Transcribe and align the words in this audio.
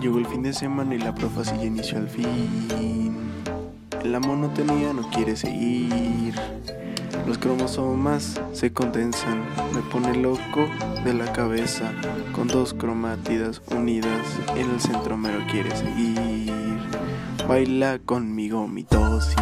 Llegó 0.00 0.16
el 0.16 0.26
fin 0.26 0.42
de 0.42 0.54
semana 0.54 0.94
y 0.94 0.98
la 0.98 1.14
profa 1.14 1.42
ya 1.42 1.62
inició 1.62 1.98
al 1.98 2.08
fin. 2.08 3.18
La 4.02 4.18
monotonía 4.18 4.94
no 4.94 5.10
quiere 5.10 5.36
seguir. 5.36 6.34
Los 7.26 7.36
cromosomas 7.36 8.40
se 8.54 8.72
condensan. 8.72 9.44
Me 9.74 9.82
pone 9.82 10.16
loco 10.16 10.66
de 11.04 11.12
la 11.12 11.30
cabeza. 11.34 11.92
Con 12.34 12.48
dos 12.48 12.72
cromátidas 12.72 13.60
unidas. 13.70 14.26
En 14.56 14.70
el 14.70 14.80
centro 14.80 15.00
centromero 15.00 15.40
quiere 15.50 15.76
seguir. 15.76 16.80
Baila 17.46 17.98
conmigo 17.98 18.66
mitosis. 18.66 19.36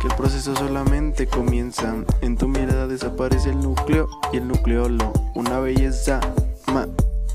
Que 0.00 0.06
el 0.06 0.14
proceso 0.14 0.54
solamente 0.54 1.26
comienza. 1.26 1.96
En 2.20 2.36
tu 2.36 2.46
mirada 2.46 2.86
desaparece 2.86 3.50
el 3.50 3.58
núcleo 3.58 4.08
y 4.32 4.36
el 4.36 4.46
nucleolo. 4.46 5.12
Una 5.34 5.58
belleza. 5.58 6.20
Ma 6.72 6.86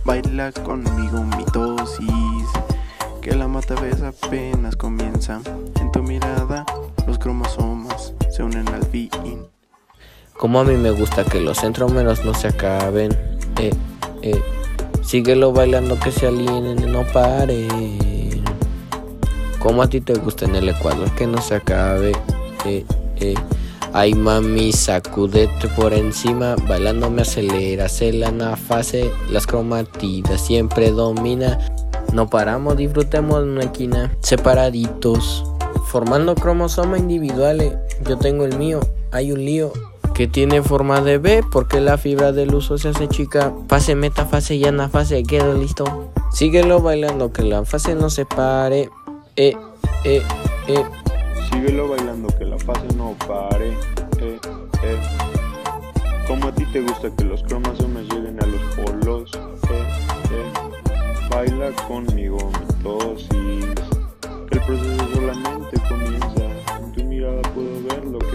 Baila 0.06 0.52
conmigo 0.52 1.24
mitosis, 1.36 2.48
que 3.22 3.36
la 3.36 3.48
mata 3.48 3.74
vez 3.82 4.04
apenas 4.04 4.76
comienza. 4.76 5.42
En 5.82 5.92
tu 5.92 6.04
mirada 6.04 6.64
los 7.08 7.18
cromosomas 7.18 8.14
se 8.32 8.44
unen 8.44 8.68
al 8.70 8.86
fin. 8.86 9.10
Como 10.38 10.60
a 10.60 10.64
mí 10.64 10.76
me 10.76 10.92
gusta 10.92 11.24
que 11.24 11.42
los 11.42 11.60
centrómeros 11.60 12.24
no 12.24 12.36
se 12.36 12.50
acaben. 12.50 13.18
Eh, 13.58 13.74
eh. 14.22 14.42
Síguelo 15.04 15.52
bailando 15.54 16.00
que 16.00 16.12
se 16.12 16.28
alineen 16.28 16.84
y 16.84 16.86
no 16.86 17.04
paren. 17.12 18.44
Como 19.58 19.82
a 19.82 19.88
ti 19.88 20.02
te 20.02 20.14
gusta 20.14 20.46
en 20.46 20.56
el 20.56 20.70
Ecuador 20.70 21.10
que 21.16 21.26
no 21.26 21.42
se 21.42 21.56
acabe. 21.56 22.12
Eh, 22.66 22.86
eh. 23.18 23.36
Ay 23.98 24.14
mami, 24.14 24.74
sacudete 24.74 25.70
por 25.70 25.94
encima, 25.94 26.58
bailando 26.68 27.10
me 27.10 27.22
acelera, 27.22 27.88
se 27.88 28.12
la 28.12 28.58
fase, 28.58 29.10
las 29.32 29.48
cromatidas 29.48 30.46
siempre 30.46 30.92
domina. 30.92 31.58
No 32.12 32.30
paramos, 32.30 32.76
disfrutemos 32.76 33.44
una 33.44 33.62
esquina, 33.62 34.14
separaditos, 34.20 35.46
formando 35.86 36.36
cromosomas 36.36 37.00
individuales. 37.00 37.72
Yo 38.06 38.18
tengo 38.18 38.44
el 38.44 38.58
mío, 38.58 38.82
hay 39.14 39.32
un 39.32 39.46
lío 39.46 39.72
que 40.14 40.28
tiene 40.28 40.62
forma 40.62 41.00
de 41.00 41.18
B 41.18 41.42
porque 41.50 41.80
la 41.80 41.98
fibra 41.98 42.34
del 42.34 42.54
uso 42.54 42.78
se 42.78 42.90
hace 42.90 43.08
chica. 43.08 43.54
Fase, 43.70 43.96
metafase 43.96 44.56
y 44.56 44.66
anafase, 44.66 45.24
quedo 45.24 45.54
listo. 45.54 46.12
Síguelo 46.34 46.82
bailando 46.82 47.32
que 47.32 47.44
la 47.44 47.64
fase 47.64 47.96
no 47.96 48.10
se 48.10 48.26
pare. 48.26 48.90
Eh, 49.38 49.56
eh, 50.04 50.22
eh. 50.68 50.84
Síguelo 51.56 51.88
bailando 51.88 52.28
que 52.38 52.44
la 52.44 52.60
fase 52.60 52.86
no 52.98 53.16
pare. 53.26 53.70
Eh, 54.20 54.38
eh. 54.84 55.00
Como 56.28 56.50
a 56.50 56.52
ti 56.52 56.66
te 56.66 56.82
gusta 56.82 57.10
que 57.16 57.24
los 57.24 57.42
cromosomas 57.44 58.04
lleguen 58.14 58.44
a 58.44 58.46
los 58.46 58.62
polos. 58.76 59.32
Eh, 59.34 59.88
eh. 60.34 60.52
Baila 61.30 61.72
conmigo, 61.88 62.52
mitosis. 62.60 63.74
El 64.52 64.60
proceso 64.60 65.08
solamente 65.14 65.80
comienza. 65.88 66.44
En 66.78 66.92
tu 66.92 67.06
mirada 67.06 67.42
puedo 67.54 67.84
ver 67.88 68.04
lo 68.04 68.20
que 68.20 68.35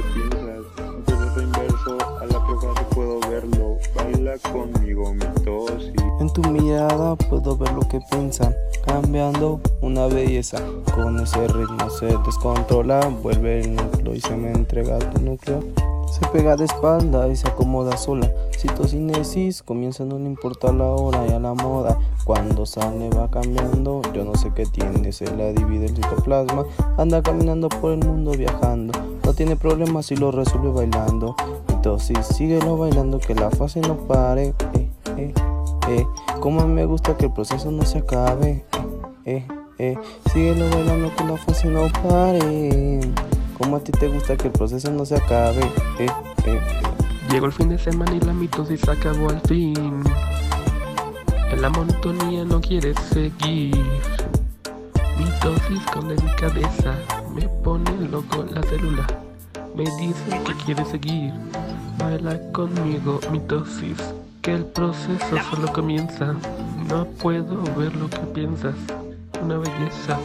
Tu 6.33 6.42
mirada 6.42 7.17
puedo 7.17 7.56
ver 7.56 7.73
lo 7.73 7.81
que 7.81 8.00
piensan 8.09 8.55
cambiando 8.86 9.61
una 9.81 10.06
belleza. 10.06 10.59
Con 10.95 11.19
ese 11.19 11.48
ritmo 11.48 11.91
se 11.91 12.06
descontrola, 12.06 13.00
vuelve 13.22 13.61
el 13.61 13.75
núcleo 13.75 14.14
y 14.14 14.20
se 14.20 14.37
me 14.37 14.53
entrega 14.53 14.98
tu 14.98 15.20
núcleo. 15.20 15.61
Se 16.09 16.27
pega 16.28 16.55
de 16.55 16.67
espalda 16.67 17.27
y 17.28 17.34
se 17.34 17.48
acomoda 17.48 17.97
sola. 17.97 18.31
Citocinesis 18.56 19.62
comienza, 19.62 20.05
no 20.05 20.19
le 20.19 20.27
importa 20.27 20.72
la 20.72 20.87
hora 20.87 21.27
y 21.27 21.32
a 21.32 21.41
la 21.41 21.54
moda. 21.54 21.99
Cuando 22.25 22.65
sale 22.65 23.10
va 23.10 23.28
cambiando, 23.28 24.00
yo 24.15 24.25
no 24.25 24.37
sé 24.37 24.53
qué 24.54 24.66
tiene, 24.66 25.12
se 25.12 25.25
la 25.37 25.53
divide 25.53 25.87
el 25.87 25.97
citoplasma. 25.97 26.65
Anda 26.97 27.22
caminando 27.22 27.69
por 27.69 27.93
el 27.93 28.04
mundo 28.04 28.33
viajando. 28.33 28.93
No 29.25 29.34
tiene 29.34 29.56
problemas 29.56 30.10
y 30.12 30.16
lo 30.16 30.31
resuelve 30.31 30.71
bailando. 30.71 31.34
Entonces 31.69 32.25
síguelo 32.27 32.77
bailando 32.77 33.19
que 33.19 33.34
la 33.34 33.50
fase 33.50 33.81
no 33.81 33.97
pare. 33.97 34.54
Eh, 34.75 34.88
eh, 35.16 35.34
eh. 35.91 36.06
Como 36.41 36.67
me 36.67 36.84
gusta 36.87 37.17
que 37.17 37.27
el 37.27 37.33
proceso 37.33 37.71
no 37.71 37.84
se 37.84 37.99
acabe. 37.99 38.65
Eh, 39.25 39.47
eh, 39.78 39.97
síguelo 40.33 40.69
bailando 40.69 41.11
que 41.17 41.25
la 41.25 41.37
fase 41.37 41.69
no 41.69 41.89
pare. 42.03 43.01
Como 43.56 43.77
a 43.77 43.81
ti 43.81 43.93
te 43.93 44.09
gusta 44.09 44.37
que 44.37 44.49
el 44.49 44.53
proceso 44.53 44.91
no 44.91 45.05
se 45.05 45.17
acabe. 45.17 45.62
Eh, 45.99 46.06
eh. 46.47 46.61
Llegó 47.31 47.47
el 47.47 47.53
fin 47.53 47.69
de 47.69 47.78
semana 47.78 48.15
y 48.15 48.21
la 48.21 48.33
mitosis 48.33 48.89
acabó 48.89 49.31
al 49.31 49.41
fin. 49.43 50.03
En 51.51 51.62
la 51.62 51.71
monotonía 51.71 52.45
no 52.45 52.61
quiere 52.61 52.95
seguir. 53.12 53.84
Mitosis 55.19 55.81
con 55.93 56.09
delicadeza 56.09 56.95
me 57.34 57.49
pone 57.49 57.91
loco 58.11 58.45
la 58.51 58.62
célula. 58.62 59.07
Me 59.75 59.84
dice 59.99 60.43
que 60.45 60.55
quiere 60.65 60.84
seguir. 60.84 61.33
Baila 61.99 62.39
conmigo, 62.53 63.21
mitosis 63.31 63.97
que 64.43 64.55
el 64.55 64.65
proceso 64.67 65.37
solo 65.51 65.73
comienza. 65.73 66.34
No 66.89 67.05
puedo 67.05 67.62
ver 67.77 67.95
lo 67.97 68.09
que 68.09 68.21
piensas, 68.34 68.75
una 69.43 69.59
belleza. 69.59 70.19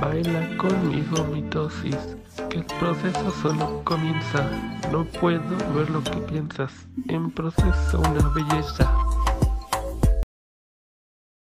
Baila 0.00 0.56
conmigo 0.56 1.24
mitosis, 1.32 2.16
que 2.50 2.58
el 2.58 2.64
proceso 2.64 3.30
solo 3.42 3.82
comienza. 3.84 4.48
No 4.92 5.04
puedo 5.04 5.56
ver 5.74 5.90
lo 5.90 6.02
que 6.02 6.16
piensas, 6.18 6.72
en 7.08 7.30
proceso 7.30 8.00
una 8.00 8.28
belleza. 8.28 9.03